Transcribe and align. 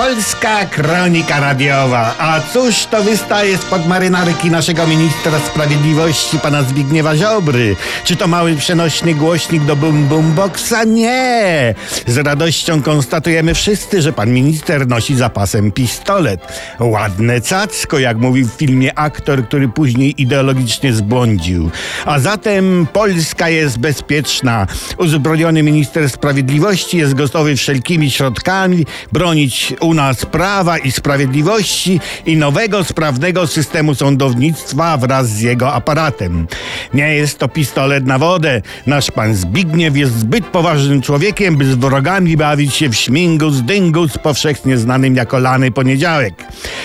Polska 0.00 0.64
Kronika 0.64 1.40
Radiowa. 1.40 2.14
A 2.18 2.40
cóż 2.40 2.86
to 2.86 3.02
wystaje 3.02 3.58
spod 3.58 3.86
marynarki 3.86 4.50
naszego 4.50 4.86
ministra 4.86 5.38
sprawiedliwości, 5.38 6.38
pana 6.38 6.62
Zbigniewa 6.62 7.16
Ziobry? 7.16 7.76
Czy 8.04 8.16
to 8.16 8.28
mały 8.28 8.56
przenośny 8.56 9.14
głośnik 9.14 9.64
do 9.64 9.76
bum 9.76 10.04
bum 10.04 10.32
boxa? 10.32 10.84
Nie! 10.86 11.74
Z 12.06 12.18
radością 12.18 12.82
konstatujemy 12.82 13.54
wszyscy, 13.54 14.02
że 14.02 14.12
pan 14.12 14.32
minister 14.32 14.86
nosi 14.88 15.16
zapasem 15.16 15.72
pistolet. 15.72 16.40
Ładne 16.80 17.40
cacko, 17.40 17.98
jak 17.98 18.16
mówił 18.16 18.48
w 18.48 18.52
filmie 18.52 18.98
aktor, 18.98 19.44
który 19.44 19.68
później 19.68 20.22
ideologicznie 20.22 20.92
zbłądził. 20.92 21.70
A 22.04 22.18
zatem 22.18 22.86
Polska 22.92 23.48
jest 23.48 23.78
bezpieczna. 23.78 24.66
Uzbrojony 24.98 25.62
minister 25.62 26.10
sprawiedliwości 26.10 26.98
jest 26.98 27.14
gotowy 27.14 27.56
wszelkimi 27.56 28.10
środkami 28.10 28.86
bronić 29.12 29.74
u 29.90 29.94
nas 29.94 30.26
prawa 30.26 30.78
i 30.78 30.92
sprawiedliwości 30.92 32.00
i 32.26 32.36
nowego, 32.36 32.84
sprawnego 32.84 33.46
systemu 33.46 33.94
sądownictwa 33.94 34.96
wraz 34.96 35.28
z 35.28 35.40
jego 35.40 35.72
aparatem. 35.72 36.46
Nie 36.94 37.14
jest 37.14 37.38
to 37.38 37.48
pistolet 37.48 38.06
na 38.06 38.18
wodę. 38.18 38.62
Nasz 38.86 39.10
pan 39.10 39.34
Zbigniew 39.34 39.96
jest 39.96 40.18
zbyt 40.18 40.46
poważnym 40.46 41.02
człowiekiem, 41.02 41.56
by 41.56 41.64
z 41.64 41.74
wrogami 41.74 42.36
bawić 42.36 42.74
się 42.74 42.88
w 42.88 42.94
śmigus 42.94 43.60
dyngus 43.60 44.18
powszechnie 44.18 44.78
znanym 44.78 45.16
jako 45.16 45.38
lany 45.38 45.70
poniedziałek. 45.70 46.34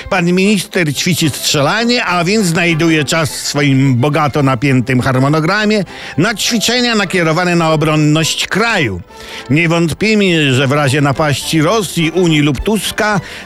Pan 0.09 0.25
minister 0.25 0.95
ćwiczy 0.95 1.29
strzelanie, 1.29 2.05
a 2.05 2.23
więc 2.23 2.47
znajduje 2.47 3.03
czas 3.03 3.29
w 3.29 3.47
swoim 3.47 3.95
bogato 3.95 4.43
napiętym 4.43 5.01
harmonogramie 5.01 5.83
na 6.17 6.35
ćwiczenia 6.35 6.95
nakierowane 6.95 7.55
na 7.55 7.71
obronność 7.71 8.47
kraju. 8.47 9.01
Nie 9.49 9.69
wątpimy, 9.69 10.53
że 10.53 10.67
w 10.67 10.71
razie 10.71 11.01
napaści 11.01 11.61
Rosji, 11.61 12.11
Unii 12.11 12.41
lub 12.41 12.59
Tuska 12.59 12.94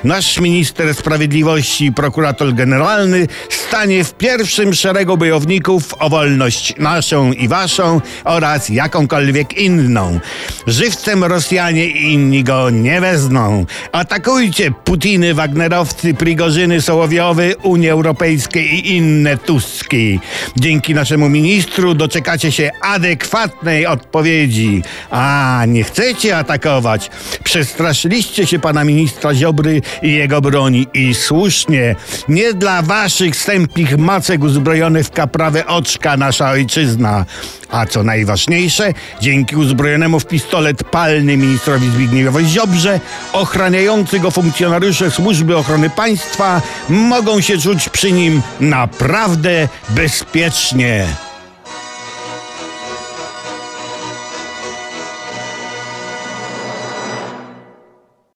nasz 0.04 0.40
minister 0.40 0.96
sprawiedliwości 0.96 1.86
i 1.86 1.92
prokurator 1.92 2.54
generalny 2.54 3.28
stanie 3.70 4.04
w 4.04 4.14
pierwszym 4.14 4.74
szeregu 4.74 5.18
bojowników 5.18 5.94
o 6.00 6.10
wolność 6.10 6.74
naszą 6.78 7.32
i 7.32 7.48
waszą 7.48 8.02
oraz 8.24 8.70
jakąkolwiek 8.70 9.58
inną. 9.58 10.20
Żywcem 10.68 11.24
Rosjanie 11.24 11.88
i 11.88 12.14
inni 12.14 12.44
go 12.44 12.70
nie 12.70 13.02
wezmą. 13.02 13.66
Atakujcie 13.92 14.72
Putiny, 14.72 15.34
Wagnerowcy, 15.34 16.14
Prigorzyny, 16.14 16.82
Sołowiowy, 16.82 17.56
Unii 17.64 17.90
Europejskiej 17.90 18.76
i 18.76 18.96
inne 18.96 19.38
Tuski. 19.38 20.20
Dzięki 20.58 20.94
naszemu 20.94 21.30
ministru 21.30 21.94
doczekacie 21.94 22.52
się 22.52 22.72
adekwatnej 22.82 23.86
odpowiedzi. 23.86 24.84
A, 25.12 25.64
nie 25.68 25.84
chcecie 25.84 26.38
atakować. 26.38 27.10
Przestraszyliście 27.44 28.48
się 28.48 28.60
pana 28.60 28.84
ministra 28.84 29.34
Ziobry 29.40 29.82
i 30.02 30.14
jego 30.14 30.42
broni. 30.42 30.88
I 30.94 31.14
słusznie. 31.14 31.96
Nie 32.28 32.54
dla 32.54 32.82
waszych 32.82 33.36
stępich 33.36 33.98
macek 33.98 34.44
uzbrojony 34.44 35.04
w 35.04 35.12
kaprawe 35.12 35.68
oczka 35.68 36.18
nasza 36.18 36.50
ojczyzna. 36.50 37.26
A 37.72 37.86
co 37.86 38.04
najważniejsze, 38.04 38.94
dzięki 39.22 39.56
uzbrojonemu 39.56 40.20
w 40.20 40.26
pistolet 40.26 40.84
palny 40.84 41.38
ministrowi 41.38 41.90
Zbigniewowi 41.90 42.46
Ziobrze, 42.46 43.00
ochraniający 43.34 44.20
go 44.20 44.32
funkcjonariusze 44.32 45.12
Służby 45.12 45.58
Ochrony 45.58 45.90
Państwa 45.90 46.62
mogą 46.90 47.42
się 47.42 47.58
czuć 47.58 47.90
przy 47.90 48.12
nim 48.12 48.42
naprawdę 48.60 49.68
bezpiecznie. 49.90 51.29